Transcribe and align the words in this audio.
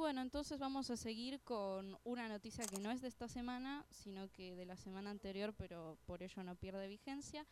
bueno, 0.00 0.22
entonces 0.22 0.58
vamos 0.58 0.90
a 0.90 0.96
seguir 0.96 1.40
con 1.42 1.96
una 2.04 2.26
noticia 2.26 2.64
que 2.64 2.80
no 2.80 2.90
es 2.90 3.02
de 3.02 3.08
esta 3.08 3.28
semana, 3.28 3.84
sino 3.90 4.32
que 4.32 4.56
de 4.56 4.64
la 4.64 4.76
semana 4.76 5.10
anterior, 5.10 5.54
pero 5.56 5.98
por 6.06 6.22
ello 6.22 6.42
no 6.42 6.56
pierde 6.56 6.88
vigencia. 6.88 7.46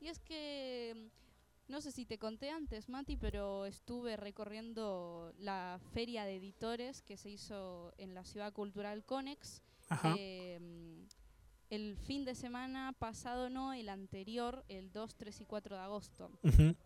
Y 0.00 0.08
es 0.08 0.20
que, 0.20 0.92
mm, 0.94 1.72
no 1.72 1.80
sé 1.80 1.90
si 1.92 2.04
te 2.04 2.18
conté 2.18 2.50
antes, 2.50 2.90
Mati, 2.90 3.16
pero 3.16 3.64
estuve 3.64 4.16
recorriendo 4.18 5.32
la 5.38 5.80
feria 5.92 6.26
de 6.26 6.36
editores 6.36 7.00
que 7.00 7.16
se 7.16 7.30
hizo 7.30 7.94
en 7.96 8.14
la 8.14 8.24
Ciudad 8.24 8.52
Cultural 8.52 9.02
Conex. 9.02 9.62
Ajá. 9.88 10.14
Eh, 10.18 11.06
el 11.70 11.96
fin 11.96 12.26
de 12.26 12.34
semana 12.34 12.94
pasado, 12.98 13.48
no, 13.48 13.72
el 13.72 13.88
anterior, 13.88 14.62
el 14.68 14.92
2, 14.92 15.16
3 15.16 15.40
y 15.40 15.44
4 15.46 15.76
de 15.76 15.82
agosto. 15.82 16.30
Ujú. 16.42 16.76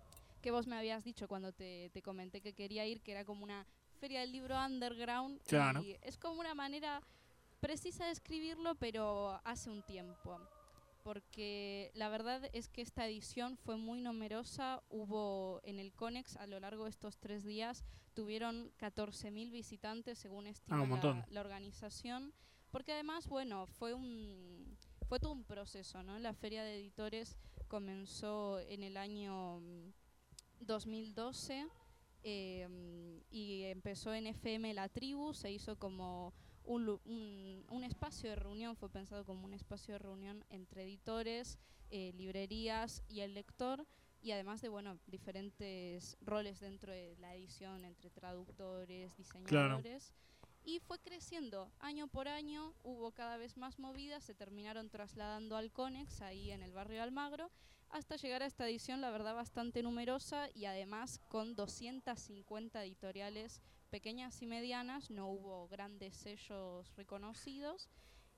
Que 0.41 0.53
vos 0.53 0.69
me 0.69 0.77
habías 0.77 1.03
dicho 1.03 1.27
cuando 1.27 1.53
te, 1.53 1.91
te 1.91 2.03
comenté 2.03 2.41
que 2.41 2.55
quería 2.55 2.87
ir, 2.87 3.03
que 3.03 3.11
era 3.11 3.25
como 3.25 3.43
una 3.43 3.66
feria 3.99 4.21
del 4.21 4.33
libro 4.33 4.57
underground. 4.65 5.41
Claro. 5.46 5.82
Y 5.82 5.96
es 6.03 6.17
como 6.17 6.41
una 6.41 6.54
manera 6.54 7.03
precisa 7.61 8.07
de 8.07 8.13
escribirlo, 8.13 8.75
pero 8.77 9.41
hace 9.45 9.68
un 9.71 9.82
tiempo. 9.82 10.41
Porque 11.03 11.91
la 11.95 12.08
verdad 12.08 12.49
es 12.53 12.69
que 12.69 12.82
esta 12.82 13.07
edición 13.07 13.57
fue 13.57 13.77
muy 13.77 14.00
numerosa. 14.00 14.82
Hubo 14.91 15.61
en 15.64 15.79
el 15.79 15.93
Conex 15.93 16.36
a 16.36 16.46
lo 16.46 16.61
largo 16.61 16.85
de 16.85 16.91
estos 16.91 17.19
tres 17.19 17.45
días, 17.45 17.85
tuvieron 18.14 18.71
14.000 18.79 19.50
visitantes 19.50 20.19
según 20.19 20.46
estima 20.46 20.83
Ah, 20.83 20.86
la- 21.03 21.27
la 21.30 21.41
organización. 21.41 22.33
Porque 22.71 22.93
además, 22.93 23.27
bueno, 23.29 23.67
fue 23.67 23.94
un 23.94 24.77
fue 25.08 25.19
todo 25.19 25.33
un 25.33 25.44
proceso, 25.44 26.03
¿no? 26.03 26.19
La 26.19 26.35
feria 26.35 26.63
de 26.63 26.77
editores 26.77 27.39
comenzó 27.69 28.58
en 28.61 28.83
el 28.83 28.99
año 28.99 29.61
mm, 29.61 29.93
2012 30.61 31.67
eh, 32.22 33.20
y 33.31 33.62
empezó 33.64 34.14
en 34.14 34.27
FM 34.27 34.75
La 34.75 34.89
Tribu, 34.89 35.34
se 35.34 35.50
hizo 35.50 35.78
como 35.78 36.33
un, 36.64 36.89
un, 37.05 37.64
un 37.70 37.84
espacio 37.84 38.30
de 38.30 38.36
reunión, 38.36 38.77
fue 38.77 38.91
pensado 38.91 39.24
como 39.24 39.44
un 39.44 39.55
espacio 39.55 39.94
de 39.94 39.98
reunión 39.98 40.44
entre 40.50 40.84
editores, 40.84 41.58
eh, 41.91 42.12
librerías 42.14 43.02
y 43.08 43.20
el 43.20 43.34
lector, 43.34 43.86
y 44.20 44.33
además 44.33 44.61
de 44.61 44.69
bueno 44.69 44.98
diferentes 45.06 46.16
roles 46.20 46.61
dentro 46.61 46.92
de 46.92 47.16
la 47.19 47.34
edición, 47.34 47.84
entre 47.84 48.11
traductores, 48.11 49.16
diseñadores. 49.16 50.12
Y 50.69 50.80
fue 50.80 50.98
creciendo 50.98 51.72
año 51.80 52.08
por 52.08 52.28
año, 52.28 52.74
hubo 52.83 53.12
cada 53.12 53.38
vez 53.38 53.56
más 53.56 53.78
movidas, 53.78 54.22
se 54.22 54.34
terminaron 54.34 54.91
trasladando 54.91 55.56
al 55.56 55.72
Conex, 55.72 56.20
ahí 56.20 56.50
en 56.50 56.62
el 56.62 56.74
barrio 56.74 57.02
Almagro, 57.02 57.50
hasta 57.88 58.16
llegar 58.16 58.42
a 58.42 58.47
esta 58.47 58.69
edición, 58.69 59.00
la 59.00 59.11
verdad, 59.11 59.34
bastante 59.34 59.83
numerosa 59.83 60.50
y 60.55 60.66
además 60.66 61.20
con 61.30 61.56
250 61.56 62.84
editoriales 62.84 63.62
pequeñas 63.89 64.42
y 64.42 64.46
medianas, 64.46 65.11
no 65.11 65.28
hubo 65.28 65.69
grandes 65.69 66.14
sellos 66.14 66.94
reconocidos 66.96 67.89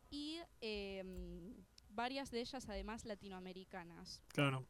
y 0.08 0.38
em, 0.60 1.52
varias 1.88 2.30
de 2.30 2.42
ellas 2.42 2.68
además 2.68 3.06
latinoamericanas. 3.06 4.22
Claro. 4.28 4.64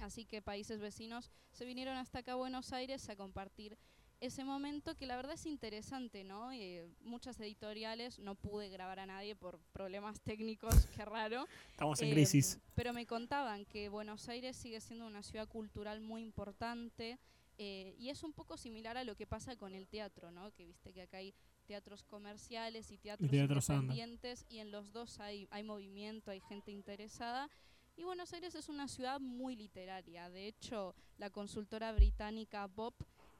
Así 0.00 0.24
que 0.24 0.42
países 0.42 0.80
vecinos 0.80 1.30
se 1.52 1.64
vinieron 1.64 1.96
hasta 1.96 2.18
acá 2.18 2.32
a 2.32 2.34
Buenos 2.34 2.72
Aires 2.72 3.08
a 3.08 3.14
compartir 3.14 3.78
ese 4.20 4.44
momento 4.44 4.94
que 4.94 5.06
la 5.06 5.16
verdad 5.16 5.34
es 5.34 5.44
interesante, 5.46 6.24
¿no? 6.24 6.50
Eh, 6.52 6.86
muchas 7.02 7.38
editoriales, 7.40 8.18
no 8.18 8.34
pude 8.34 8.68
grabar 8.70 8.98
a 9.00 9.06
nadie 9.06 9.34
por 9.36 9.58
problemas 9.72 10.20
técnicos, 10.20 10.86
qué 10.96 11.04
raro. 11.04 11.46
Estamos 11.72 12.00
en 12.00 12.08
Eh, 12.08 12.12
crisis. 12.12 12.58
Pero 12.74 12.92
me 12.92 13.06
contaban 13.06 13.64
que 13.66 13.88
Buenos 13.88 14.28
Aires 14.28 14.56
sigue 14.56 14.80
siendo 14.80 15.06
una 15.06 15.22
ciudad 15.22 15.46
cultural 15.48 16.00
muy 16.00 16.22
importante 16.22 17.18
eh, 17.58 17.94
y 17.98 18.08
es 18.08 18.22
un 18.22 18.32
poco 18.32 18.56
similar 18.56 18.96
a 18.96 19.04
lo 19.04 19.14
que 19.14 19.26
pasa 19.26 19.56
con 19.56 19.74
el 19.74 19.86
teatro, 19.88 20.30
¿no? 20.30 20.50
Que 20.52 20.64
viste 20.64 20.92
que 20.92 21.02
acá 21.02 21.18
hay 21.18 21.34
teatros 21.66 22.02
comerciales 22.02 22.90
y 22.90 22.98
teatros, 22.98 23.30
teatros 23.30 23.68
under. 23.68 23.82
independientes 23.82 24.46
y 24.48 24.58
en 24.58 24.70
los 24.70 24.92
dos 24.92 25.20
hay, 25.20 25.46
hay 25.50 25.62
movimiento, 25.62 26.30
hay 26.30 26.40
gente 26.40 26.70
interesada. 26.72 27.48
Y 27.96 28.02
Buenos 28.02 28.32
Aires 28.32 28.54
es 28.56 28.68
una 28.68 28.88
ciudad 28.88 29.20
muy 29.20 29.54
literaria. 29.54 30.28
De 30.28 30.48
hecho, 30.48 30.96
la 31.16 31.30
consultora 31.30 31.92
británica 31.92 32.66
Bob 32.66 32.92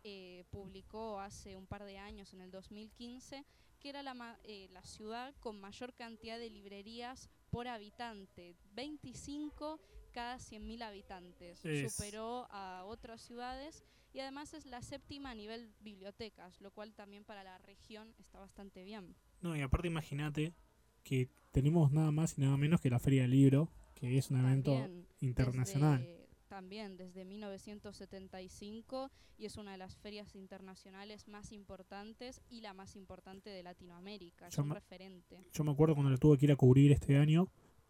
eh, 0.05 0.45
publicó 0.51 1.19
hace 1.19 1.57
un 1.57 1.67
par 1.67 1.85
de 1.85 1.99
años, 1.99 2.33
en 2.35 2.41
el 2.43 2.51
2015, 2.51 3.45
que 3.81 3.89
era 3.89 4.03
la, 4.03 4.39
eh, 4.45 4.69
la 4.73 4.85
ciudad 4.85 5.35
con 5.41 5.61
mayor 5.61 5.93
cantidad 5.95 6.39
de 6.39 6.51
librerías 6.51 7.29
por 7.51 7.67
habitante, 7.69 8.55
25 8.75 9.81
cada 10.13 10.39
100.000 10.39 10.83
habitantes. 10.83 11.65
Es- 11.65 11.93
Superó 11.97 12.47
a 12.51 12.85
otras 12.85 13.21
ciudades 13.23 13.85
y 14.13 14.21
además 14.21 14.55
es 14.55 14.65
la 14.67 14.81
séptima 14.83 15.31
a 15.31 15.35
nivel 15.35 15.73
bibliotecas, 15.81 16.61
lo 16.61 16.71
cual 16.71 16.95
también 16.95 17.25
para 17.25 17.43
la 17.43 17.59
región 17.59 18.15
está 18.19 18.39
bastante 18.39 18.85
bien. 18.85 19.15
No, 19.41 19.57
y 19.57 19.61
aparte 19.63 19.89
imagínate 19.89 20.55
que 21.03 21.29
tenemos 21.51 21.91
nada 21.93 22.11
más 22.13 22.39
y 22.39 22.43
nada 22.43 22.57
menos 22.57 22.81
que 22.81 22.91
la 22.91 22.99
Feria 22.99 23.23
del 23.23 23.33
Libro, 23.33 23.69
que 23.95 24.17
es 24.19 24.31
un 24.31 24.39
evento 24.41 24.73
internacional. 25.21 26.01
desde- 26.01 26.24
también 26.59 26.97
desde 26.97 27.25
1975 27.25 29.11
y 29.37 29.47
es 29.47 29.57
una 29.57 29.73
de 29.73 29.79
las 29.79 29.97
ferias 29.97 30.37
internacionales 30.37 31.27
más 31.27 31.51
importantes 31.51 32.41
y 32.49 32.61
la 32.61 32.73
más 32.75 32.95
importante 32.95 33.51
de 33.51 33.65
Latinoamérica. 33.65 34.47
Es 34.47 34.55
Yo 34.55 34.63
un 34.63 34.69
me- 34.69 34.75
referente. 34.77 35.45
Yo 35.53 35.65
me 35.65 35.73
acuerdo 35.73 35.95
cuando 35.97 36.11
lo 36.11 36.19
tuve 36.19 36.39
que 36.39 36.47
ir 36.47 36.53
a 36.53 36.57
cubrir 36.57 36.93
este 36.93 37.17
año, 37.17 37.49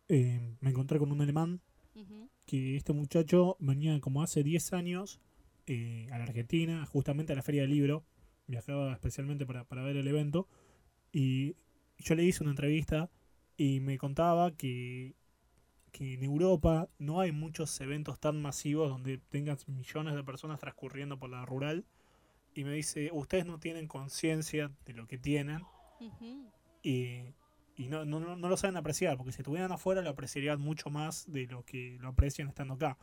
eh, 0.08 0.56
me 0.60 0.70
encontré 0.70 0.98
con 0.98 1.12
un 1.12 1.20
alemán 1.20 1.60
que 2.46 2.76
este 2.76 2.92
muchacho 2.94 3.56
venía 3.60 4.00
como 4.00 4.22
hace 4.22 4.42
10 4.42 4.72
años 4.72 5.20
eh, 5.66 6.08
a 6.10 6.16
la 6.16 6.24
Argentina, 6.24 6.86
justamente 6.86 7.34
a 7.34 7.36
la 7.36 7.42
Feria 7.42 7.62
del 7.62 7.70
Libro, 7.70 8.04
viajaba 8.46 8.94
especialmente 8.94 9.44
para, 9.46 9.64
para 9.64 9.82
ver 9.82 9.96
el 9.98 10.08
evento, 10.08 10.48
y 11.12 11.54
yo 11.98 12.14
le 12.14 12.24
hice 12.24 12.42
una 12.42 12.50
entrevista 12.52 13.10
y 13.58 13.80
me 13.80 13.96
contaba 13.98 14.56
que, 14.56 15.14
que 15.94 16.14
en 16.14 16.24
Europa 16.24 16.88
no 16.98 17.20
hay 17.20 17.32
muchos 17.32 17.80
eventos 17.80 18.20
tan 18.20 18.42
masivos 18.42 18.90
donde 18.90 19.18
tengas 19.18 19.68
millones 19.68 20.14
de 20.16 20.24
personas 20.24 20.58
transcurriendo 20.60 21.18
por 21.18 21.30
la 21.30 21.46
rural, 21.46 21.86
y 22.54 22.64
me 22.64 22.72
dice, 22.74 23.10
ustedes 23.12 23.46
no 23.46 23.58
tienen 23.60 23.88
conciencia 23.88 24.72
de 24.86 24.94
lo 24.94 25.06
que 25.06 25.18
tienen, 25.18 25.62
y, 26.82 27.34
y 27.76 27.88
no, 27.88 28.04
no, 28.04 28.20
no- 28.20 28.36
no 28.36 28.48
lo 28.48 28.56
saben 28.56 28.76
apreciar, 28.76 29.16
porque 29.16 29.32
si 29.32 29.42
estuvieran 29.42 29.72
afuera 29.72 30.02
lo 30.02 30.10
apreciarían 30.10 30.60
mucho 30.60 30.90
más 30.90 31.30
de 31.32 31.46
lo 31.46 31.64
que 31.64 31.96
lo 32.00 32.08
aprecian 32.08 32.48
estando 32.48 32.74
acá. 32.74 32.98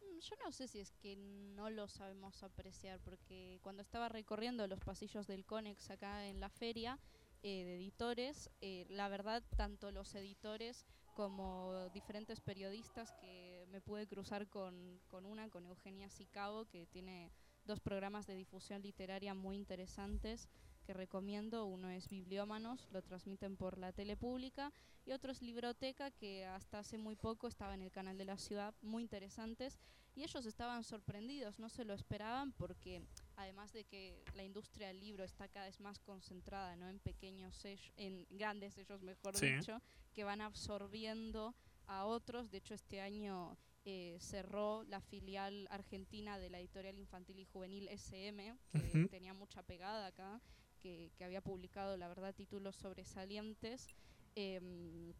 Mm, 0.00 0.18
Yo 0.20 0.36
no 0.44 0.52
sé 0.52 0.68
si 0.68 0.80
es 0.80 0.92
que 0.92 1.16
no 1.16 1.70
lo 1.70 1.88
sabemos 1.88 2.42
apreciar, 2.42 3.00
porque 3.00 3.58
cuando 3.62 3.82
estaba 3.82 4.08
recorriendo 4.08 4.66
los 4.66 4.80
pasillos 4.80 5.26
del 5.26 5.44
Conex 5.44 5.90
acá 5.90 6.26
en 6.26 6.40
la 6.40 6.48
feria 6.48 6.98
eh, 7.42 7.64
de 7.64 7.76
editores, 7.76 8.50
eh, 8.60 8.86
la 8.88 9.08
verdad, 9.08 9.42
tanto 9.56 9.90
los 9.90 10.14
editores 10.14 10.86
como 11.16 11.88
diferentes 11.94 12.40
periodistas 12.40 13.10
que 13.12 13.66
me 13.70 13.80
pude 13.80 14.06
cruzar 14.06 14.48
con, 14.48 15.00
con 15.08 15.24
una, 15.24 15.48
con 15.48 15.64
Eugenia 15.64 16.10
Sicabo, 16.10 16.66
que 16.66 16.86
tiene 16.86 17.32
dos 17.64 17.80
programas 17.80 18.26
de 18.26 18.34
difusión 18.34 18.82
literaria 18.82 19.34
muy 19.34 19.56
interesantes 19.56 20.50
que 20.84 20.92
recomiendo. 20.92 21.64
Uno 21.64 21.88
es 21.88 22.10
Bibliómanos, 22.10 22.86
lo 22.92 23.00
transmiten 23.00 23.56
por 23.56 23.78
la 23.78 23.92
tele 23.92 24.14
pública, 24.14 24.74
y 25.06 25.12
otro 25.12 25.32
es 25.32 25.40
Libroteca, 25.40 26.10
que 26.10 26.44
hasta 26.44 26.80
hace 26.80 26.98
muy 26.98 27.16
poco 27.16 27.48
estaba 27.48 27.72
en 27.74 27.82
el 27.82 27.90
canal 27.90 28.18
de 28.18 28.26
la 28.26 28.36
ciudad, 28.36 28.74
muy 28.82 29.02
interesantes. 29.02 29.78
Y 30.14 30.22
ellos 30.22 30.44
estaban 30.44 30.84
sorprendidos, 30.84 31.58
no 31.58 31.70
se 31.70 31.86
lo 31.86 31.94
esperaban 31.94 32.52
porque 32.52 33.02
además 33.36 33.72
de 33.72 33.84
que 33.84 34.24
la 34.34 34.42
industria 34.44 34.88
del 34.88 35.00
libro 35.00 35.24
está 35.24 35.48
cada 35.48 35.66
vez 35.66 35.78
más 35.80 35.98
concentrada 35.98 36.74
¿no? 36.76 36.88
en 36.88 36.98
pequeños 36.98 37.54
sellos, 37.56 37.92
en 37.96 38.26
grandes 38.30 38.74
sellos 38.74 39.02
mejor 39.02 39.36
Sí. 39.36 39.46
dicho, 39.54 39.80
que 40.12 40.24
van 40.24 40.40
absorbiendo 40.40 41.54
a 41.86 42.04
otros. 42.04 42.50
De 42.50 42.58
hecho, 42.58 42.74
este 42.74 43.00
año 43.00 43.56
eh, 43.84 44.16
cerró 44.20 44.82
la 44.84 45.00
filial 45.00 45.68
argentina 45.70 46.38
de 46.38 46.50
la 46.50 46.58
editorial 46.58 46.98
infantil 46.98 47.38
y 47.38 47.44
juvenil 47.44 47.88
SM, 47.88 48.56
que 48.72 49.06
tenía 49.08 49.32
mucha 49.34 49.62
pegada 49.62 50.06
acá, 50.08 50.40
que, 50.80 51.12
que 51.16 51.24
había 51.24 51.40
publicado, 51.40 51.96
la 51.96 52.08
verdad, 52.08 52.34
títulos 52.34 52.74
sobresalientes. 52.76 53.86
Em, 54.34 55.12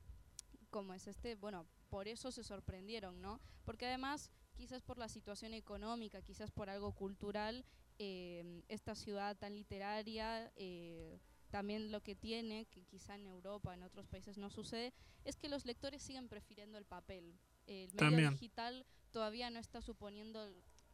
como 0.70 0.94
es 0.94 1.06
este, 1.06 1.36
bueno, 1.36 1.66
por 1.88 2.08
eso 2.08 2.30
se 2.32 2.42
sorprendieron, 2.42 3.20
¿no? 3.22 3.40
Porque 3.64 3.86
además, 3.86 4.30
quizás 4.56 4.82
por 4.82 4.98
la 4.98 5.08
situación 5.08 5.54
económica, 5.54 6.20
quizás 6.22 6.50
por 6.50 6.68
algo 6.68 6.92
cultural, 6.92 7.64
eh, 7.98 8.62
esta 8.69 8.94
ciudad 8.94 9.37
tan 9.37 9.54
literaria, 9.54 10.52
eh, 10.56 11.19
también 11.50 11.90
lo 11.93 12.02
que 12.02 12.14
tiene, 12.14 12.66
que 12.66 12.84
quizá 12.84 13.14
en 13.14 13.26
Europa, 13.26 13.75
en 13.75 13.82
otros 13.82 14.06
países 14.06 14.37
no 14.37 14.50
sucede, 14.50 14.93
es 15.25 15.37
que 15.37 15.48
los 15.48 15.64
lectores 15.64 16.02
siguen 16.02 16.28
prefiriendo 16.28 16.78
el 16.78 16.84
papel. 16.84 17.38
El 17.66 17.88
medio 17.88 17.96
También. 17.96 18.31
digital 18.32 18.87
todavía 19.10 19.50
no 19.50 19.58
está 19.58 19.81
suponiendo, 19.81 20.46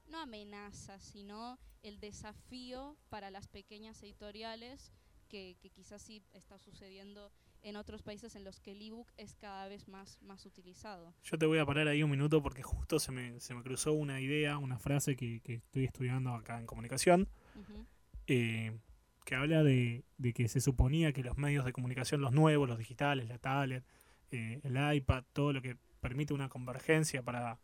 no 0.07 0.19
amenaza, 0.19 0.99
sino 1.01 1.59
el 1.83 2.01
desafío 2.01 2.97
para 3.09 3.31
las 3.31 3.49
pequeñas 3.49 4.03
editoriales, 4.03 4.93
que, 5.29 5.57
que 5.61 5.71
quizás 5.71 6.03
sí 6.03 6.23
está 6.33 6.59
sucediendo 6.59 7.33
en 7.63 7.77
otros 7.77 8.03
países 8.03 8.35
en 8.37 8.45
los 8.45 8.61
que 8.61 8.73
el 8.73 8.83
ebook 8.83 9.09
es 9.17 9.35
cada 9.35 9.69
vez 9.69 9.89
más, 9.89 10.21
más 10.23 10.45
utilizado. 10.47 11.15
Yo 11.23 11.39
te 11.39 11.47
voy 11.47 11.59
a 11.59 11.67
parar 11.67 11.89
ahí 11.89 12.03
un 12.03 12.11
minuto 12.11 12.43
porque 12.43 12.63
justo 12.63 12.99
se 12.99 13.13
me, 13.13 13.41
se 13.41 13.55
me 13.55 13.63
cruzó 13.63 13.93
una 13.93 14.21
idea, 14.21 14.59
una 14.59 14.79
frase 14.79 15.17
que, 15.17 15.41
que 15.41 15.55
estoy 15.55 15.85
estudiando 15.85 16.35
acá 16.35 16.59
en 16.59 16.67
comunicación. 16.67 17.29
Ujú. 17.55 17.87
Eh, 18.27 18.79
que 19.25 19.35
habla 19.37 19.63
de, 19.63 20.05
de 20.19 20.33
que 20.33 20.49
se 20.49 20.61
suponía 20.61 21.13
que 21.13 21.23
los 21.23 21.39
medios 21.39 21.65
de 21.65 21.73
comunicación, 21.73 22.21
los 22.21 22.33
nuevos, 22.33 22.69
los 22.69 22.79
digitales, 22.79 23.29
la 23.29 23.39
tablet, 23.39 23.85
eh, 24.31 24.61
el 24.65 24.97
iPad, 24.97 25.25
todo 25.33 25.53
lo 25.53 25.63
que 25.63 25.77
permite 26.01 26.35
una 26.35 26.49
convergencia 26.49 27.23
para, 27.23 27.61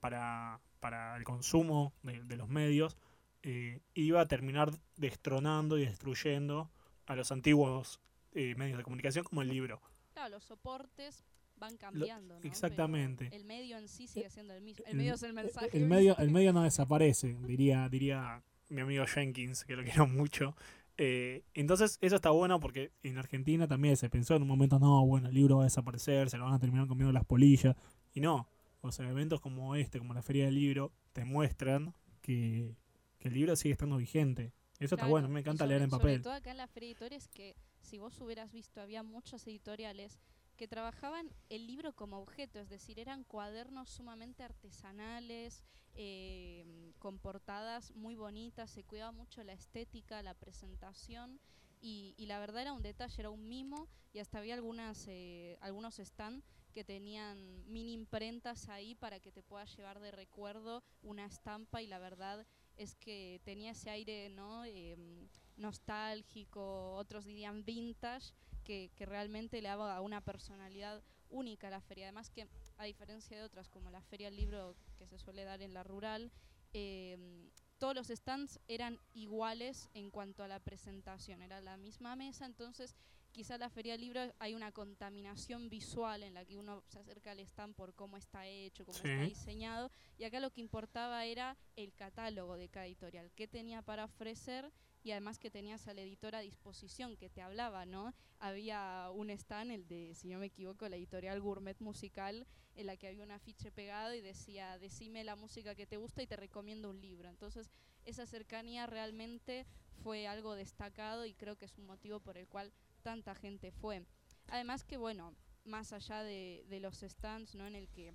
para, 0.00 0.60
para 0.80 1.16
el 1.16 1.24
consumo 1.24 1.92
de, 2.02 2.22
de 2.24 2.36
los 2.36 2.48
medios, 2.48 2.96
eh, 3.42 3.80
iba 3.94 4.20
a 4.20 4.28
terminar 4.28 4.70
destronando 4.96 5.76
y 5.76 5.84
destruyendo 5.84 6.70
a 7.06 7.16
los 7.16 7.32
antiguos 7.32 8.00
eh, 8.34 8.54
medios 8.56 8.78
de 8.78 8.84
comunicación 8.84 9.24
como 9.24 9.42
el 9.42 9.48
libro. 9.48 9.80
Claro, 10.12 10.30
los 10.36 10.44
soportes 10.44 11.24
van 11.56 11.76
cambiando. 11.76 12.38
¿no? 12.38 12.40
exactamente. 12.48 13.26
Pero 13.26 13.36
el 13.36 13.44
medio 13.44 13.78
en 13.78 13.88
sí 13.88 14.06
sigue 14.06 14.28
siendo 14.30 14.54
el 14.54 14.62
mismo. 14.62 14.84
El 14.86 14.96
medio 14.96 15.14
es 15.14 15.22
el 15.22 15.32
mensaje. 15.32 15.68
El 15.72 15.86
medio, 15.86 16.16
el 16.18 16.30
medio 16.30 16.52
no 16.52 16.62
desaparece, 16.62 17.36
diría, 17.46 17.88
diría 17.88 18.42
mi 18.68 18.80
amigo 18.80 19.04
Jenkins, 19.06 19.64
que 19.64 19.76
lo 19.76 19.82
quiero 19.84 20.06
mucho. 20.06 20.56
Eh, 20.98 21.44
entonces, 21.54 21.98
eso 22.00 22.16
está 22.16 22.30
bueno 22.30 22.60
porque 22.60 22.92
en 23.02 23.16
Argentina 23.18 23.66
también 23.66 23.96
se 23.96 24.10
pensó 24.10 24.34
en 24.36 24.42
un 24.42 24.48
momento, 24.48 24.78
no, 24.78 25.04
bueno, 25.06 25.28
el 25.28 25.34
libro 25.34 25.56
va 25.58 25.62
a 25.62 25.64
desaparecer, 25.66 26.28
se 26.30 26.36
lo 26.36 26.44
van 26.44 26.54
a 26.54 26.58
terminar 26.58 26.86
comiendo 26.86 27.12
las 27.12 27.24
polillas. 27.24 27.76
Y 28.12 28.20
no, 28.20 28.48
o 28.82 28.92
sea, 28.92 29.08
eventos 29.08 29.40
como 29.40 29.74
este, 29.76 29.98
como 29.98 30.12
la 30.14 30.22
Feria 30.22 30.44
del 30.46 30.54
Libro, 30.54 30.92
te 31.12 31.24
muestran 31.24 31.94
que, 32.20 32.76
que 33.18 33.28
el 33.28 33.34
libro 33.34 33.56
sigue 33.56 33.72
estando 33.72 33.96
vigente. 33.96 34.52
Eso 34.80 34.96
está 34.96 35.06
bueno, 35.06 35.28
me 35.28 35.40
encanta 35.40 35.64
sobre- 35.64 35.68
leer 35.70 35.82
en 35.82 35.90
Sobre 35.90 36.02
papel. 36.02 36.22
todo 36.22 36.32
acá 36.34 36.50
en 36.50 36.56
la 36.56 36.66
Feria 36.66 36.88
de 36.88 36.92
Editores, 36.92 37.28
que 37.28 37.54
si 37.82 37.98
vos 37.98 38.20
hubieras 38.20 38.52
visto, 38.52 38.80
había 38.80 39.02
muchos 39.02 39.46
editoriales 39.46 40.18
que 40.56 40.68
trabajaban 40.68 41.30
el 41.48 41.66
libro 41.66 41.94
como 41.94 42.18
objeto, 42.18 42.60
es 42.60 42.68
decir, 42.68 42.98
eran 42.98 43.24
cuadernos 43.24 43.90
sumamente 43.90 44.42
artesanales, 44.42 45.62
eh, 45.94 46.92
con 46.98 47.18
portadas 47.18 47.90
muy 47.94 48.14
bonitas, 48.14 48.70
se 48.70 48.84
cuidaba 48.84 49.12
mucho 49.12 49.42
la 49.44 49.52
estética, 49.52 50.22
la 50.22 50.34
presentación. 50.34 51.40
Y, 51.80 52.14
y 52.16 52.26
la 52.26 52.38
verdad 52.38 52.62
era 52.62 52.72
un 52.72 52.82
detalle, 52.82 53.20
era 53.20 53.30
un 53.30 53.48
mimo 53.48 53.88
y 54.12 54.20
hasta 54.20 54.38
había 54.38 54.54
algunas, 54.54 55.04
eh, 55.08 55.58
algunos 55.60 55.98
stand 55.98 56.44
que 56.72 56.84
tenían 56.84 57.64
mini 57.70 57.92
imprentas 57.92 58.68
ahí 58.68 58.94
para 58.94 59.18
que 59.18 59.32
te 59.32 59.42
puedas 59.42 59.76
llevar 59.76 59.98
de 60.00 60.12
recuerdo 60.12 60.84
una 61.02 61.26
estampa 61.26 61.82
y 61.82 61.88
la 61.88 61.98
verdad 61.98 62.46
es 62.76 62.94
que 62.94 63.40
tenía 63.44 63.72
ese 63.72 63.90
aire 63.90 64.30
no 64.30 64.64
Em, 64.64 65.28
nostálgico, 65.56 66.94
otros 66.94 67.24
dirían 67.24 67.64
vintage, 67.64 68.32
que, 68.64 68.90
que 68.94 69.06
realmente 69.06 69.60
le 69.60 69.68
daba 69.68 70.00
una 70.00 70.20
personalidad 70.20 71.02
única 71.32 71.68
a 71.68 71.70
la 71.70 71.80
feria. 71.80 72.06
Además 72.06 72.30
que, 72.30 72.48
a 72.78 72.84
diferencia 72.84 73.36
de 73.36 73.42
otras, 73.42 73.68
como 73.68 73.90
la 73.90 74.02
feria 74.02 74.28
del 74.28 74.36
libro 74.36 74.76
que 74.96 75.06
se 75.06 75.18
suele 75.18 75.44
dar 75.44 75.62
en 75.62 75.74
la 75.74 75.82
rural, 75.82 76.30
em, 76.72 77.50
todos 77.78 77.94
los 77.96 78.06
stands 78.08 78.60
eran 78.68 79.00
iguales 79.12 79.90
en 79.94 80.10
cuanto 80.10 80.44
a 80.44 80.48
la 80.48 80.60
presentación, 80.60 81.42
era 81.42 81.60
la 81.60 81.76
misma 81.76 82.14
mesa, 82.14 82.46
entonces 82.46 82.94
quizá 83.32 83.58
la 83.58 83.70
feria 83.70 83.92
del 83.92 84.02
libro 84.02 84.20
hay 84.38 84.54
una 84.54 84.70
contaminación 84.70 85.68
visual 85.68 86.22
en 86.22 86.34
la 86.34 86.44
que 86.44 86.56
uno 86.56 86.84
se 86.86 87.00
acerca 87.00 87.32
al 87.32 87.40
stand 87.40 87.74
por 87.74 87.94
cómo 87.94 88.16
está 88.16 88.46
hecho, 88.46 88.84
cómo 88.84 88.96
está 88.96 89.22
diseñado, 89.22 89.90
y 90.16 90.24
acá 90.24 90.38
lo 90.38 90.52
que 90.52 90.60
importaba 90.60 91.24
era 91.24 91.56
el 91.74 91.92
catálogo 91.92 92.56
de 92.56 92.68
cada 92.68 92.86
editorial, 92.86 93.32
qué 93.32 93.48
tenía 93.48 93.82
para 93.82 94.04
ofrecer 94.04 94.70
y 95.04 95.10
además 95.10 95.38
que 95.38 95.50
tenías 95.50 95.88
a 95.88 95.94
la 95.94 96.02
editora 96.02 96.38
a 96.38 96.42
disposición 96.42 97.16
que 97.16 97.28
te 97.28 97.42
hablaba, 97.42 97.84
¿no? 97.86 98.14
Había 98.38 99.10
un 99.12 99.30
stand, 99.30 99.70
el 99.72 99.88
de, 99.88 100.14
si 100.14 100.28
no 100.28 100.38
me 100.38 100.46
equivoco, 100.46 100.88
la 100.88 100.96
editorial 100.96 101.40
Gourmet 101.40 101.78
Musical, 101.80 102.46
en 102.76 102.86
la 102.86 102.96
que 102.96 103.08
había 103.08 103.24
un 103.24 103.30
afiche 103.30 103.72
pegado 103.72 104.14
y 104.14 104.20
decía, 104.20 104.78
decime 104.78 105.24
la 105.24 105.36
música 105.36 105.74
que 105.74 105.86
te 105.86 105.96
gusta 105.96 106.22
y 106.22 106.26
te 106.26 106.36
recomiendo 106.36 106.90
un 106.90 107.00
libro. 107.00 107.28
Entonces, 107.28 107.70
esa 108.04 108.26
cercanía 108.26 108.86
realmente 108.86 109.66
fue 110.02 110.26
algo 110.26 110.54
destacado 110.54 111.26
y 111.26 111.34
creo 111.34 111.56
que 111.56 111.66
es 111.66 111.78
un 111.78 111.86
motivo 111.86 112.20
por 112.20 112.38
el 112.38 112.48
cual 112.48 112.72
tanta 113.02 113.34
gente 113.34 113.72
fue. 113.72 114.06
Además 114.48 114.84
que, 114.84 114.96
bueno, 114.96 115.34
más 115.64 115.92
allá 115.92 116.22
de, 116.22 116.64
de 116.68 116.80
los 116.80 117.00
stands, 117.00 117.54
¿no? 117.54 117.66
En 117.66 117.74
el 117.74 117.88
que 117.88 118.12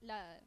la, 0.00 0.40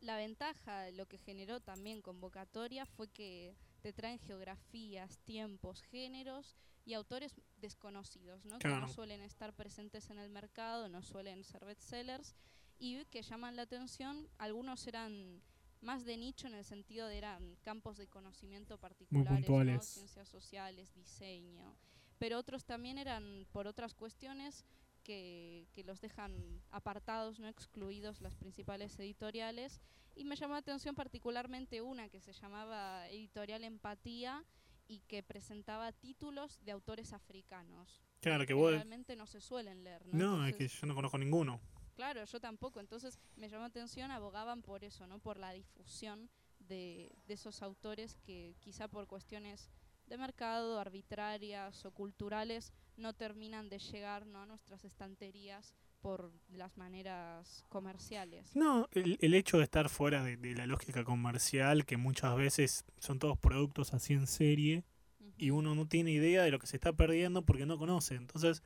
la 0.00 0.16
ventaja, 0.16 0.90
lo 0.92 1.06
que 1.06 1.18
generó 1.18 1.60
también 1.60 2.00
convocatoria 2.00 2.86
fue 2.86 3.08
que 3.08 3.54
te 3.80 3.92
traen 3.92 4.18
geografías, 4.18 5.18
tiempos, 5.20 5.82
géneros 5.82 6.56
y 6.84 6.94
autores 6.94 7.40
desconocidos, 7.58 8.44
¿no? 8.44 8.58
que 8.58 8.68
no 8.68 8.88
suelen 8.88 9.20
estar 9.22 9.54
presentes 9.54 10.10
en 10.10 10.18
el 10.18 10.30
mercado, 10.30 10.88
no 10.88 11.02
suelen 11.02 11.44
ser 11.44 11.64
bestsellers 11.64 12.34
y 12.78 13.04
que 13.06 13.22
llaman 13.22 13.56
la 13.56 13.62
atención. 13.62 14.28
Algunos 14.38 14.86
eran 14.86 15.42
más 15.80 16.04
de 16.04 16.16
nicho 16.16 16.46
en 16.46 16.54
el 16.54 16.64
sentido 16.64 17.06
de 17.06 17.18
eran 17.18 17.56
campos 17.62 17.96
de 17.96 18.06
conocimiento 18.06 18.78
particulares, 18.78 19.86
ciencias 19.86 20.28
sociales, 20.28 20.92
diseño, 20.94 21.76
pero 22.18 22.38
otros 22.38 22.64
también 22.64 22.98
eran 22.98 23.46
por 23.52 23.66
otras 23.66 23.94
cuestiones 23.94 24.64
que, 25.02 25.66
que 25.72 25.84
los 25.84 26.00
dejan 26.00 26.62
apartados, 26.70 27.38
no 27.38 27.48
excluidos 27.48 28.20
las 28.20 28.34
principales 28.36 28.98
editoriales. 28.98 29.80
Y 30.14 30.24
me 30.24 30.36
llamó 30.36 30.54
la 30.54 30.60
atención 30.60 30.94
particularmente 30.94 31.80
una 31.80 32.08
que 32.08 32.20
se 32.20 32.32
llamaba 32.32 33.08
Editorial 33.08 33.64
Empatía 33.64 34.44
y 34.88 35.00
que 35.00 35.22
presentaba 35.22 35.92
títulos 35.92 36.58
de 36.64 36.72
autores 36.72 37.12
africanos. 37.12 38.02
Claro, 38.20 38.44
que 38.44 38.54
vos... 38.54 38.72
realmente 38.72 39.14
no 39.16 39.26
se 39.26 39.40
suelen 39.40 39.84
leer. 39.84 40.04
¿no? 40.06 40.36
No, 40.38 40.46
es 40.46 40.56
que 40.56 40.64
Entonces, 40.64 40.80
yo 40.80 40.86
no 40.88 40.94
conozco 40.94 41.16
ninguno. 41.16 41.60
Claro, 41.94 42.24
yo 42.24 42.40
tampoco. 42.40 42.80
Entonces 42.80 43.18
me 43.36 43.48
llamó 43.48 43.62
la 43.62 43.68
atención, 43.68 44.10
abogaban 44.10 44.62
por 44.62 44.84
eso, 44.84 45.06
¿no? 45.06 45.18
Por 45.18 45.38
la 45.38 45.52
difusión 45.52 46.28
de, 46.58 47.12
de 47.26 47.34
esos 47.34 47.62
autores 47.62 48.16
que 48.16 48.56
quizá 48.58 48.88
por 48.88 49.06
cuestiones 49.06 49.70
de 50.06 50.18
mercado, 50.18 50.80
arbitrarias 50.80 51.84
o 51.84 51.92
culturales, 51.92 52.72
no 53.00 53.14
terminan 53.14 53.68
de 53.68 53.78
llegar 53.78 54.26
¿no? 54.26 54.42
a 54.42 54.46
nuestras 54.46 54.84
estanterías 54.84 55.74
por 56.00 56.32
las 56.50 56.76
maneras 56.76 57.64
comerciales. 57.68 58.54
No, 58.54 58.88
el, 58.92 59.18
el 59.20 59.34
hecho 59.34 59.58
de 59.58 59.64
estar 59.64 59.88
fuera 59.88 60.22
de, 60.22 60.36
de 60.36 60.54
la 60.54 60.66
lógica 60.66 61.04
comercial, 61.04 61.84
que 61.84 61.96
muchas 61.96 62.36
veces 62.36 62.84
son 62.98 63.18
todos 63.18 63.38
productos 63.38 63.92
así 63.92 64.14
en 64.14 64.26
serie, 64.26 64.84
y 65.36 65.50
uno 65.50 65.74
no 65.74 65.86
tiene 65.86 66.12
idea 66.12 66.42
de 66.42 66.50
lo 66.50 66.58
que 66.58 66.66
se 66.66 66.76
está 66.76 66.92
perdiendo 66.92 67.42
porque 67.42 67.66
no 67.66 67.78
conoce. 67.78 68.14
Entonces, 68.14 68.62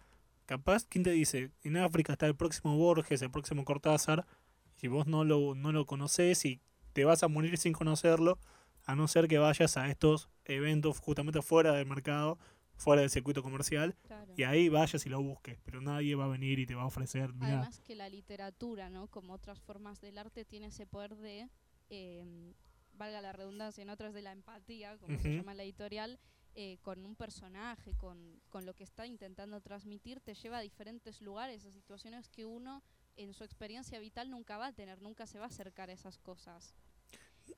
capaz, 0.47 0.85
¿quién 0.87 1.05
te 1.05 1.11
dice? 1.11 1.51
En 1.63 1.77
África 1.77 2.13
está 2.13 2.27
el 2.27 2.35
próximo 2.35 2.77
Borges, 2.77 3.23
el 3.23 3.31
próximo 3.31 3.65
Cortázar, 3.65 4.27
si 4.75 4.89
vos 4.89 5.07
no 5.07 5.25
lo, 5.25 5.55
no 5.55 5.73
lo 5.73 5.87
conoces 5.87 6.45
y 6.45 6.61
te 6.93 7.05
vas 7.05 7.23
a 7.23 7.29
morir 7.29 7.59
sin 7.59 7.73
conocerlo, 7.73 8.39
a 8.87 8.97
no 8.97 9.09
ser 9.09 9.29
que 9.29 9.39
vayas 9.39 9.77
a 9.77 9.89
estos 9.89 10.29
eventos 10.45 10.99
justamente 10.99 11.43
fuera 11.43 11.73
del 11.73 11.87
mercado, 11.87 12.39
fuera 12.85 13.01
del 13.01 13.11
circuito 13.11 13.43
comercial, 13.43 13.97
Claro. 14.06 14.35
y 14.37 14.43
ahí 14.44 14.69
vayas 14.69 15.05
y 15.06 15.08
lo 15.08 15.23
busques, 15.23 15.58
pero 15.65 15.81
nadie 15.81 16.15
va 16.15 16.27
a 16.27 16.29
venir 16.29 16.58
y 16.58 16.67
te 16.67 16.75
va 16.75 16.82
a 16.82 16.87
ofrecer, 16.87 17.32
mira, 17.32 17.47
Además 17.47 17.81
que 17.81 17.94
la 17.94 18.08
literatura, 18.08 18.91
¿no? 18.91 19.08
Como 19.08 19.32
otras 19.32 19.58
formas 19.61 20.01
del 20.01 20.19
arte, 20.19 20.44
tiene 20.44 20.67
ese 20.67 20.87
poder 20.87 21.17
de, 21.17 21.49
eh, 21.89 22.53
valga 22.93 23.20
la 23.23 23.32
redundancia, 23.32 23.82
en 23.82 23.91
otras 23.91 24.13
de 24.15 24.23
la 24.23 24.32
empatía, 24.32 24.99
como 24.99 25.19
se 25.19 25.35
llama 25.37 25.55
la 25.55 25.63
editorial, 25.65 26.19
eh, 26.56 26.79
con 26.82 27.05
un 27.05 27.17
personaje, 27.17 27.94
con, 27.97 28.41
con 28.49 28.65
lo 28.67 28.75
que 28.75 28.85
está 28.85 29.06
intentando 29.06 29.61
transmitir, 29.61 30.20
te 30.20 30.35
lleva 30.35 30.58
a 30.58 30.61
diferentes 30.61 31.20
lugares, 31.20 31.65
a 31.65 31.73
situaciones 31.73 32.29
que 32.29 32.44
uno 32.44 32.82
en 33.17 33.32
su 33.32 33.43
experiencia 33.44 33.99
vital 33.99 34.31
nunca 34.31 34.56
va 34.58 34.67
a 34.69 34.73
tener, 34.73 35.01
nunca 35.03 35.27
se 35.27 35.39
va 35.39 35.47
a 35.47 35.49
acercar 35.49 35.89
a 35.91 35.93
esas 35.94 36.19
cosas. 36.19 36.75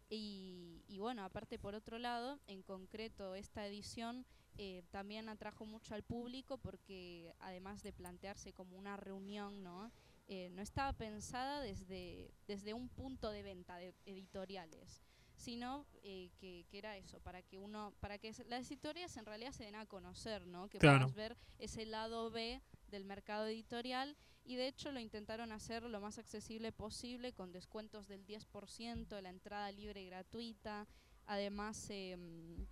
Y, 0.08 0.82
y 0.88 0.98
bueno, 0.98 1.24
aparte 1.24 1.58
por 1.58 1.74
otro 1.74 1.98
lado, 1.98 2.38
en 2.46 2.62
concreto 2.62 3.34
esta 3.34 3.66
edición 3.66 4.24
eh, 4.58 4.82
también 4.90 5.28
atrajo 5.28 5.64
mucho 5.66 5.94
al 5.94 6.02
público 6.02 6.58
porque 6.58 7.34
además 7.40 7.82
de 7.82 7.92
plantearse 7.92 8.52
como 8.52 8.76
una 8.78 8.96
reunión, 8.96 9.62
¿no? 9.62 9.90
Eh, 10.28 10.48
no 10.50 10.62
estaba 10.62 10.92
pensada 10.92 11.60
desde, 11.60 12.30
desde 12.46 12.72
un 12.74 12.88
punto 12.88 13.30
de 13.30 13.42
venta 13.42 13.76
de 13.76 13.94
editoriales, 14.06 15.02
sino 15.36 15.86
eh, 16.02 16.30
que, 16.38 16.64
que 16.70 16.78
era 16.78 16.96
eso, 16.96 17.20
para 17.20 17.42
que 17.42 17.58
uno, 17.58 17.92
para 18.00 18.18
que 18.18 18.32
las 18.48 18.66
editoriales 18.70 19.16
en 19.16 19.26
realidad 19.26 19.52
se 19.52 19.64
den 19.64 19.74
a 19.76 19.86
conocer, 19.86 20.46
¿no? 20.46 20.68
Que 20.68 20.78
Claro. 20.78 21.00
puedas 21.00 21.14
ver 21.14 21.36
ese 21.58 21.84
lado 21.84 22.30
B 22.30 22.60
del 22.90 23.04
mercado 23.04 23.46
editorial 23.46 24.16
y 24.44 24.56
de 24.56 24.68
hecho 24.68 24.92
lo 24.92 25.00
intentaron 25.00 25.52
hacer 25.52 25.82
lo 25.82 26.00
más 26.00 26.18
accesible 26.18 26.70
posible 26.72 27.32
con 27.32 27.52
descuentos 27.52 28.06
del 28.06 28.24
10%, 28.24 29.20
la 29.20 29.30
entrada 29.30 29.72
libre 29.72 30.02
y 30.02 30.06
gratuita, 30.06 30.86
además 31.26 31.86
em, 31.90 32.66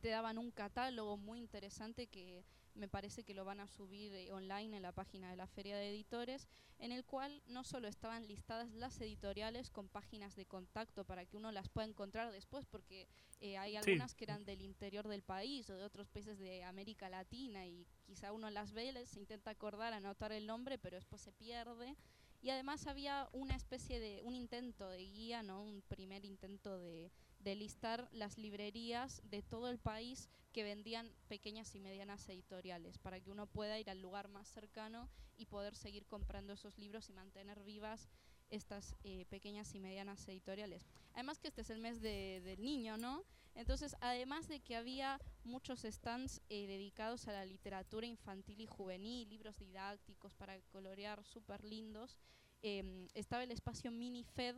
te 0.00 0.08
daban 0.08 0.38
un 0.38 0.50
catálogo 0.50 1.16
muy 1.16 1.38
interesante 1.38 2.06
que 2.06 2.44
me 2.76 2.88
parece 2.88 3.24
que 3.24 3.34
lo 3.34 3.44
van 3.44 3.60
a 3.60 3.66
subir 3.66 4.12
eh, 4.14 4.32
online 4.32 4.76
en 4.76 4.82
la 4.82 4.92
página 4.92 5.30
de 5.30 5.36
la 5.36 5.46
Feria 5.46 5.76
de 5.76 5.90
Editores, 5.90 6.46
en 6.78 6.92
el 6.92 7.04
cual 7.04 7.42
no 7.46 7.64
solo 7.64 7.88
estaban 7.88 8.26
listadas 8.26 8.72
las 8.72 9.00
editoriales 9.00 9.70
con 9.70 9.88
páginas 9.88 10.36
de 10.36 10.46
contacto 10.46 11.04
para 11.04 11.24
que 11.24 11.36
uno 11.36 11.52
las 11.52 11.68
pueda 11.68 11.86
encontrar 11.86 12.30
después, 12.32 12.66
porque 12.66 13.08
eh, 13.40 13.58
hay 13.58 13.76
algunas 13.76 14.14
que 14.14 14.24
eran 14.24 14.44
del 14.44 14.62
interior 14.62 15.08
del 15.08 15.22
país 15.22 15.68
o 15.70 15.76
de 15.76 15.84
otros 15.84 16.08
países 16.08 16.38
de 16.38 16.64
América 16.64 17.08
Latina 17.08 17.66
y 17.66 17.86
quizá 18.04 18.32
uno 18.32 18.50
las 18.50 18.72
ve, 18.72 19.06
se 19.06 19.18
intenta 19.18 19.50
acordar, 19.50 19.92
anotar 19.92 20.32
el 20.32 20.46
nombre, 20.46 20.78
pero 20.78 20.96
después 20.96 21.22
se 21.22 21.32
pierde. 21.32 21.96
Y 22.42 22.50
además 22.50 22.86
había 22.86 23.28
una 23.32 23.56
especie 23.56 23.98
de, 23.98 24.20
un 24.22 24.34
intento 24.34 24.88
de 24.88 25.02
guía, 25.02 25.42
¿no? 25.42 25.62
Un 25.62 25.82
primer 25.82 26.24
intento 26.24 26.78
de, 26.78 27.10
de 27.46 27.54
listar 27.54 28.08
las 28.10 28.38
librerías 28.38 29.22
de 29.30 29.40
todo 29.40 29.68
el 29.70 29.78
país 29.78 30.28
que 30.52 30.64
vendían 30.64 31.12
pequeñas 31.28 31.76
y 31.76 31.80
medianas 31.80 32.28
editoriales, 32.28 32.98
para 32.98 33.20
que 33.20 33.30
uno 33.30 33.46
pueda 33.46 33.78
ir 33.78 33.88
al 33.88 34.00
lugar 34.02 34.26
más 34.26 34.48
cercano 34.48 35.08
y 35.36 35.46
poder 35.46 35.76
seguir 35.76 36.06
comprando 36.06 36.54
esos 36.54 36.76
libros 36.76 37.08
y 37.08 37.12
mantener 37.12 37.62
vivas 37.62 38.08
estas 38.50 38.96
eh, 39.04 39.26
pequeñas 39.30 39.72
y 39.76 39.78
medianas 39.78 40.26
editoriales. 40.26 40.88
Además 41.14 41.38
que 41.38 41.46
este 41.48 41.60
es 41.60 41.70
el 41.70 41.78
mes 41.78 42.00
de- 42.00 42.40
del 42.40 42.60
niño, 42.64 42.96
¿no? 42.96 43.22
Entonces, 43.54 43.94
además 44.00 44.48
de 44.48 44.58
que 44.58 44.74
había 44.74 45.20
muchos 45.44 45.82
stands 45.84 46.40
eh, 46.48 46.66
dedicados 46.66 47.28
a 47.28 47.32
la 47.32 47.44
literatura 47.46 48.06
infantil 48.08 48.60
y 48.60 48.66
juvenil, 48.66 49.28
libros 49.28 49.56
didácticos 49.56 50.34
para 50.34 50.60
colorear 50.72 51.22
súper 51.24 51.62
lindos, 51.62 52.18
em, 52.62 53.06
estaba 53.14 53.44
el 53.44 53.52
espacio 53.52 53.92
Mini 53.92 54.24
Fed, 54.24 54.56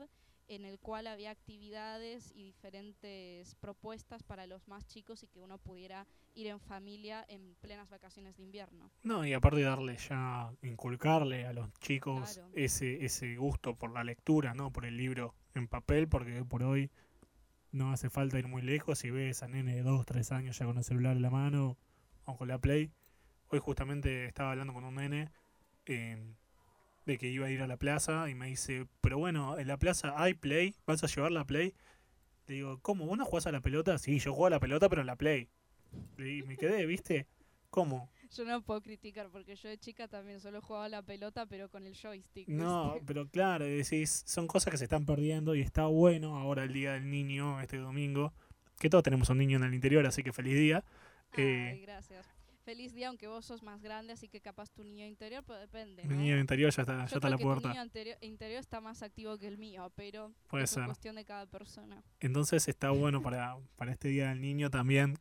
en 0.48 0.64
el 0.64 0.78
cual 0.78 1.06
había 1.06 1.30
actividades 1.30 2.32
y 2.34 2.42
diferentes 2.42 3.54
propuestas 3.56 4.22
para 4.22 4.46
los 4.46 4.66
más 4.66 4.86
chicos 4.86 5.22
y 5.22 5.26
que 5.28 5.38
uno 5.38 5.58
pudiera 5.58 6.06
ir 6.34 6.46
en 6.48 6.58
familia 6.58 7.24
en 7.28 7.54
plenas 7.60 7.88
vacaciones 7.90 8.36
de 8.36 8.42
invierno. 8.42 8.90
No, 9.02 9.24
y 9.26 9.32
aparte 9.34 9.60
darle 9.62 9.96
ya, 9.96 10.50
inculcarle 10.62 11.46
a 11.46 11.52
los 11.52 11.72
chicos 11.80 12.34
Claro. 12.34 12.50
ese, 12.54 13.04
ese 13.04 13.36
gusto 13.36 13.74
por 13.76 13.92
la 13.92 14.04
lectura, 14.04 14.54
¿no? 14.54 14.72
Por 14.72 14.86
el 14.86 14.96
libro 14.96 15.34
en 15.54 15.68
papel, 15.68 16.08
porque 16.08 16.44
por 16.44 16.62
hoy 16.62 16.90
no 17.70 17.92
hace 17.92 18.08
falta 18.08 18.38
ir 18.38 18.48
muy 18.48 18.62
lejos 18.62 19.04
y 19.04 19.10
ves 19.10 19.42
a 19.42 19.48
nene 19.48 19.74
de 19.74 19.82
2, 19.82 20.06
3 20.06 20.32
años 20.32 20.58
ya 20.58 20.64
con 20.64 20.78
el 20.78 20.84
celular 20.84 21.16
en 21.16 21.22
la 21.22 21.30
mano 21.30 21.76
o 22.24 22.36
con 22.36 22.48
la 22.48 22.58
Play. 22.58 22.90
Hoy 23.50 23.58
justamente 23.58 24.26
estaba 24.26 24.52
hablando 24.52 24.72
con 24.72 24.84
un 24.84 24.94
nene 24.94 25.30
eh, 25.86 26.34
de 27.08 27.18
que 27.18 27.28
iba 27.28 27.46
a 27.46 27.50
ir 27.50 27.62
a 27.62 27.66
la 27.66 27.76
plaza 27.78 28.28
y 28.30 28.34
me 28.34 28.46
dice, 28.46 28.86
pero 29.00 29.18
bueno, 29.18 29.58
en 29.58 29.66
la 29.66 29.78
plaza 29.78 30.14
hay 30.16 30.34
Play, 30.34 30.74
¿vas 30.86 31.02
a 31.02 31.06
llevar 31.06 31.32
la 31.32 31.44
Play? 31.46 31.74
Le 32.46 32.54
digo, 32.54 32.78
¿cómo? 32.82 33.06
¿Vos 33.06 33.18
no 33.18 33.24
jugás 33.24 33.46
a 33.46 33.52
la 33.52 33.60
pelota? 33.60 33.98
Sí, 33.98 34.18
yo 34.18 34.32
juego 34.32 34.46
a 34.46 34.50
la 34.50 34.60
pelota, 34.60 34.88
pero 34.88 35.00
en 35.00 35.06
la 35.06 35.16
Play. 35.16 35.48
Y 36.18 36.42
me 36.42 36.56
quedé, 36.56 36.84
¿viste? 36.86 37.26
¿Cómo? 37.70 38.10
Yo 38.30 38.44
no 38.44 38.62
puedo 38.62 38.82
criticar 38.82 39.30
porque 39.30 39.56
yo 39.56 39.68
de 39.70 39.78
chica 39.78 40.06
también 40.06 40.40
solo 40.40 40.60
jugaba 40.60 40.84
a 40.84 40.88
la 40.90 41.02
pelota 41.02 41.46
pero 41.46 41.70
con 41.70 41.86
el 41.86 41.94
joystick. 41.96 42.46
No, 42.48 42.92
¿viste? 42.92 43.06
pero 43.06 43.28
claro, 43.28 43.64
decís, 43.64 44.22
son 44.26 44.46
cosas 44.46 44.70
que 44.70 44.76
se 44.78 44.84
están 44.84 45.06
perdiendo 45.06 45.54
y 45.54 45.62
está 45.62 45.86
bueno 45.86 46.36
ahora 46.36 46.64
el 46.64 46.72
Día 46.72 46.92
del 46.92 47.10
Niño, 47.10 47.60
este 47.60 47.78
domingo, 47.78 48.34
que 48.78 48.90
todos 48.90 49.02
tenemos 49.02 49.30
un 49.30 49.38
niño 49.38 49.56
en 49.56 49.64
el 49.64 49.74
interior, 49.74 50.06
así 50.06 50.22
que 50.22 50.32
feliz 50.32 50.54
día. 50.54 50.84
eh, 51.36 51.70
Ay, 51.72 51.80
gracias. 51.82 52.26
Feliz 52.68 52.92
día, 52.92 53.08
aunque 53.08 53.26
vos 53.28 53.46
sos 53.46 53.62
más 53.62 53.80
grande, 53.80 54.12
así 54.12 54.28
que 54.28 54.42
capaz 54.42 54.70
tu 54.70 54.84
niño 54.84 55.06
interior, 55.06 55.42
pero 55.46 55.58
depende. 55.58 56.02
Mi 56.04 56.14
¿no? 56.16 56.20
niño 56.20 56.38
interior 56.38 56.70
ya 56.70 56.82
está, 56.82 56.98
ya 56.98 57.04
está 57.16 57.26
a 57.26 57.30
la 57.30 57.36
que 57.38 57.42
tu 57.42 57.48
puerta. 57.48 57.68
niño 57.70 57.80
anterior- 57.80 58.18
interior 58.20 58.60
está 58.60 58.82
más 58.82 59.02
activo 59.02 59.38
que 59.38 59.46
el 59.48 59.56
mío, 59.56 59.90
pero 59.96 60.34
Puede 60.48 60.64
eso 60.64 60.74
ser. 60.74 60.82
es 60.82 60.86
cuestión 60.88 61.16
de 61.16 61.24
cada 61.24 61.46
persona. 61.46 62.04
Entonces 62.20 62.68
está 62.68 62.90
bueno 62.90 63.22
para, 63.22 63.56
para 63.76 63.90
este 63.90 64.08
Día 64.08 64.28
del 64.28 64.42
Niño 64.42 64.68
también, 64.68 65.18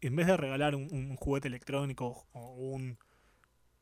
en 0.00 0.16
vez 0.16 0.26
de 0.26 0.38
regalar 0.38 0.74
un, 0.74 0.88
un 0.90 1.16
juguete 1.16 1.48
electrónico 1.48 2.26
o 2.32 2.54
un, 2.54 2.96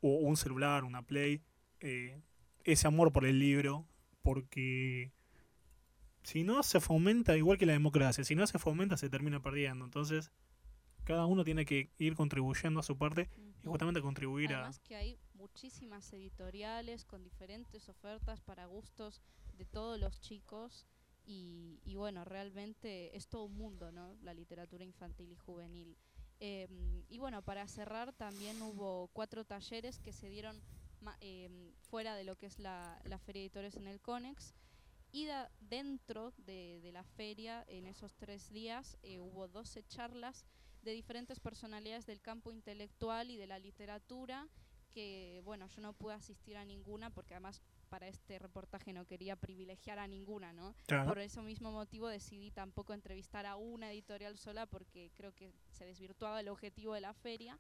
o 0.00 0.08
un 0.16 0.36
celular, 0.36 0.82
una 0.82 1.02
Play, 1.02 1.40
eh, 1.78 2.20
ese 2.64 2.88
amor 2.88 3.12
por 3.12 3.26
el 3.26 3.38
libro, 3.38 3.86
porque 4.22 5.12
si 6.24 6.42
no 6.42 6.64
se 6.64 6.80
fomenta, 6.80 7.36
igual 7.36 7.58
que 7.58 7.66
la 7.66 7.74
democracia, 7.74 8.24
si 8.24 8.34
no 8.34 8.44
se 8.48 8.58
fomenta 8.58 8.96
se 8.96 9.08
termina 9.08 9.40
perdiendo. 9.40 9.84
Entonces, 9.84 10.32
cada 11.10 11.26
uno 11.26 11.42
tiene 11.44 11.64
que 11.64 11.90
ir 11.98 12.14
contribuyendo 12.14 12.78
a 12.78 12.82
su 12.84 12.96
parte 12.96 13.28
y 13.36 13.40
Ujú. 13.66 13.70
justamente 13.72 14.00
contribuir 14.00 14.52
a... 14.54 14.58
Además 14.58 14.78
que 14.78 14.94
hay 14.94 15.18
muchísimas 15.34 16.12
editoriales 16.12 17.04
con 17.04 17.24
diferentes 17.24 17.88
ofertas 17.88 18.40
para 18.40 18.66
gustos 18.66 19.20
de 19.54 19.64
todos 19.64 19.98
los 19.98 20.20
chicos 20.20 20.86
y, 21.26 21.80
y 21.84 21.96
bueno, 21.96 22.24
realmente 22.24 23.16
es 23.16 23.26
todo 23.26 23.46
un 23.46 23.56
mundo, 23.56 23.90
¿no? 23.90 24.14
La 24.22 24.34
literatura 24.34 24.84
infantil 24.84 25.32
y 25.32 25.36
juvenil. 25.36 25.96
Em, 26.38 27.02
y 27.08 27.18
bueno, 27.18 27.42
para 27.42 27.66
cerrar 27.66 28.12
también 28.12 28.62
hubo 28.62 29.08
cuatro 29.12 29.44
talleres 29.44 29.98
que 29.98 30.12
se 30.12 30.28
dieron 30.28 30.62
em, 31.20 31.72
fuera 31.90 32.14
de 32.14 32.22
lo 32.22 32.36
que 32.36 32.46
es 32.46 32.58
la, 32.60 33.00
la 33.04 33.18
Feria 33.18 33.40
de 33.40 33.46
Editores 33.46 33.74
en 33.76 33.88
el 33.88 34.00
CONEX. 34.00 34.54
Y 35.12 35.26
da- 35.26 35.50
dentro 35.58 36.32
de, 36.36 36.78
de 36.82 36.92
la 36.92 37.02
feria, 37.02 37.64
en 37.66 37.86
esos 37.86 38.14
tres 38.14 38.48
días, 38.50 38.96
eh, 39.02 39.18
hubo 39.18 39.48
12 39.48 39.82
charlas 39.82 40.46
de 40.82 40.92
diferentes 40.92 41.40
personalidades 41.40 42.06
del 42.06 42.20
campo 42.20 42.52
intelectual 42.52 43.30
y 43.30 43.36
de 43.36 43.46
la 43.46 43.58
literatura, 43.58 44.48
que 44.90 45.40
bueno, 45.44 45.66
yo 45.68 45.80
no 45.80 45.92
pude 45.92 46.14
asistir 46.14 46.56
a 46.56 46.64
ninguna 46.64 47.10
porque 47.10 47.34
además 47.34 47.62
para 47.88 48.08
este 48.08 48.38
reportaje 48.38 48.92
no 48.92 49.06
quería 49.06 49.36
privilegiar 49.36 49.98
a 49.98 50.06
ninguna, 50.06 50.52
¿no? 50.52 50.74
Claro. 50.86 51.08
Por 51.08 51.18
ese 51.18 51.40
mismo 51.42 51.70
motivo 51.72 52.08
decidí 52.08 52.50
tampoco 52.50 52.92
entrevistar 52.92 53.46
a 53.46 53.56
una 53.56 53.92
editorial 53.92 54.36
sola 54.36 54.66
porque 54.66 55.10
creo 55.14 55.34
que 55.34 55.52
se 55.70 55.84
desvirtuaba 55.84 56.40
el 56.40 56.48
objetivo 56.48 56.94
de 56.94 57.00
la 57.00 57.14
feria 57.14 57.58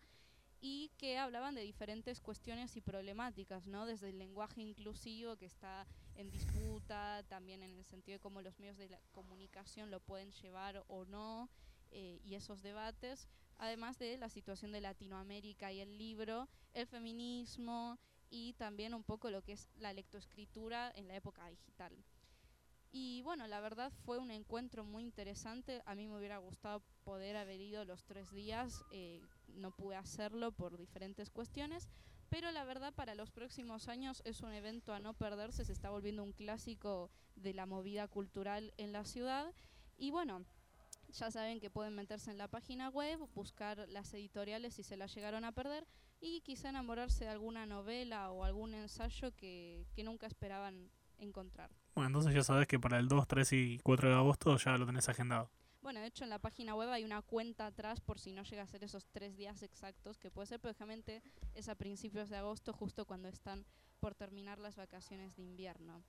y 0.60 0.90
que 0.98 1.18
hablaban 1.18 1.54
de 1.54 1.62
diferentes 1.62 2.20
cuestiones 2.20 2.76
y 2.76 2.80
problemáticas, 2.80 3.66
¿no? 3.66 3.86
Desde 3.86 4.10
el 4.10 4.18
lenguaje 4.18 4.60
inclusivo 4.60 5.36
que 5.36 5.46
está 5.46 5.86
en 6.16 6.30
disputa, 6.30 7.24
también 7.28 7.62
en 7.62 7.78
el 7.78 7.84
sentido 7.84 8.16
de 8.16 8.20
cómo 8.20 8.42
los 8.42 8.58
medios 8.58 8.76
de 8.76 8.90
la 8.90 9.00
comunicación 9.12 9.90
lo 9.90 10.00
pueden 10.00 10.32
llevar 10.32 10.84
o 10.88 11.06
no, 11.06 11.48
eh, 11.90 12.20
y 12.24 12.34
esos 12.34 12.62
debates, 12.62 13.28
además 13.58 13.98
de 13.98 14.16
la 14.18 14.28
situación 14.28 14.72
de 14.72 14.80
Latinoamérica 14.80 15.72
y 15.72 15.80
el 15.80 15.98
libro, 15.98 16.48
el 16.72 16.86
feminismo 16.86 17.98
y 18.30 18.54
también 18.54 18.94
un 18.94 19.02
poco 19.02 19.30
lo 19.30 19.42
que 19.42 19.52
es 19.52 19.68
la 19.78 19.92
lectoescritura 19.92 20.92
en 20.94 21.08
la 21.08 21.16
época 21.16 21.48
digital. 21.48 21.92
Y 22.92 23.22
bueno, 23.22 23.46
la 23.46 23.60
verdad 23.60 23.92
fue 24.04 24.18
un 24.18 24.30
encuentro 24.30 24.84
muy 24.84 25.04
interesante. 25.04 25.82
A 25.86 25.94
mí 25.94 26.08
me 26.08 26.16
hubiera 26.16 26.38
gustado 26.38 26.82
poder 27.04 27.36
haber 27.36 27.60
ido 27.60 27.84
los 27.84 28.04
tres 28.04 28.32
días. 28.32 28.84
eh, 28.90 29.20
no 29.54 29.70
pude 29.72 29.96
hacerlo 29.96 30.52
por 30.52 30.76
diferentes 30.76 31.30
cuestiones. 31.30 31.88
Pero 32.28 32.52
la 32.52 32.64
verdad 32.64 32.94
para 32.94 33.16
los 33.16 33.30
próximos 33.30 33.88
años 33.88 34.22
es 34.24 34.40
un 34.40 34.52
evento 34.52 34.92
a 34.92 35.00
no 35.00 35.14
perderse. 35.14 35.64
Se 35.64 35.72
está 35.72 35.90
volviendo 35.90 36.22
un 36.22 36.32
clásico 36.32 37.10
de 37.36 37.54
la 37.54 37.66
movida 37.66 38.08
cultural 38.08 38.72
en 38.76 38.92
la 38.92 39.04
ciudad. 39.04 39.52
Y 39.96 40.10
bueno, 40.10 40.44
ya 41.12 41.30
saben 41.30 41.60
que 41.60 41.70
pueden 41.70 41.94
meterse 41.94 42.30
en 42.30 42.38
la 42.38 42.48
página 42.48 42.88
web, 42.88 43.18
buscar 43.34 43.88
las 43.88 44.12
editoriales 44.14 44.74
si 44.74 44.82
se 44.82 44.96
las 44.96 45.14
llegaron 45.14 45.44
a 45.44 45.52
perder 45.52 45.86
y 46.20 46.40
quizá 46.42 46.68
enamorarse 46.68 47.24
de 47.24 47.30
alguna 47.30 47.66
novela 47.66 48.30
o 48.30 48.44
algún 48.44 48.74
ensayo 48.74 49.34
que, 49.36 49.86
que 49.94 50.04
nunca 50.04 50.26
esperaban 50.26 50.90
encontrar. 51.18 51.70
Bueno, 51.94 52.08
entonces 52.08 52.34
ya 52.34 52.42
sabes 52.42 52.66
que 52.66 52.78
para 52.78 52.98
el 52.98 53.08
2, 53.08 53.26
3 53.26 53.52
y 53.52 53.78
4 53.78 54.08
de 54.08 54.14
agosto 54.14 54.56
ya 54.56 54.76
lo 54.76 54.86
tenés 54.86 55.08
agendado. 55.08 55.50
Bueno, 55.82 56.00
de 56.00 56.06
hecho 56.06 56.24
en 56.24 56.30
la 56.30 56.38
página 56.38 56.74
web 56.74 56.90
hay 56.90 57.04
una 57.04 57.22
cuenta 57.22 57.66
atrás 57.66 58.00
por 58.00 58.18
si 58.18 58.32
no 58.32 58.42
llega 58.42 58.62
a 58.62 58.66
ser 58.66 58.84
esos 58.84 59.06
tres 59.08 59.36
días 59.36 59.62
exactos, 59.62 60.18
que 60.18 60.30
puede 60.30 60.46
ser, 60.46 60.60
pero 60.60 60.74
es 61.54 61.68
a 61.68 61.74
principios 61.74 62.28
de 62.28 62.36
agosto, 62.36 62.72
justo 62.74 63.06
cuando 63.06 63.28
están 63.28 63.64
por 63.98 64.14
terminar 64.14 64.58
las 64.58 64.76
vacaciones 64.76 65.34
de 65.36 65.42
invierno. 65.42 66.04